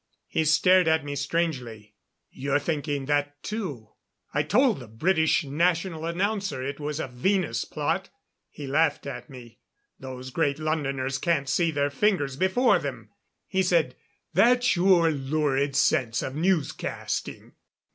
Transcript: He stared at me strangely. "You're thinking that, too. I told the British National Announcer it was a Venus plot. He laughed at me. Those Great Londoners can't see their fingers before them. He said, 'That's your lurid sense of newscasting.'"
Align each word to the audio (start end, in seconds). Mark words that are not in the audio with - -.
He 0.27 0.45
stared 0.45 0.87
at 0.87 1.05
me 1.05 1.15
strangely. 1.15 1.93
"You're 2.31 2.57
thinking 2.57 3.05
that, 3.05 3.43
too. 3.43 3.89
I 4.33 4.41
told 4.41 4.79
the 4.79 4.87
British 4.87 5.43
National 5.43 6.07
Announcer 6.07 6.63
it 6.63 6.79
was 6.79 6.99
a 6.99 7.07
Venus 7.07 7.65
plot. 7.65 8.09
He 8.49 8.65
laughed 8.65 9.05
at 9.05 9.29
me. 9.29 9.59
Those 9.99 10.31
Great 10.31 10.57
Londoners 10.57 11.19
can't 11.19 11.47
see 11.47 11.69
their 11.69 11.91
fingers 11.91 12.35
before 12.35 12.79
them. 12.79 13.11
He 13.47 13.61
said, 13.61 13.93
'That's 14.33 14.75
your 14.75 15.11
lurid 15.11 15.75
sense 15.75 16.23
of 16.23 16.33
newscasting.'" 16.33 17.51